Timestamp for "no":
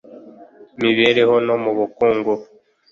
1.47-1.55